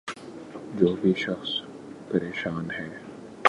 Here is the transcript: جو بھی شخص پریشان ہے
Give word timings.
جو 0.75 0.95
بھی 1.01 1.13
شخص 1.17 1.49
پریشان 2.09 2.71
ہے 2.71 2.89